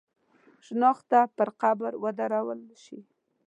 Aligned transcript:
شنخته 0.65 1.19
پر 1.35 1.49
قبر 1.61 1.91
ودرول 2.03 2.61
شي. 2.83 2.99